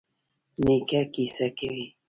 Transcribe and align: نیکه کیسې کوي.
نیکه 0.65 1.01
کیسې 1.13 1.47
کوي. 1.57 1.85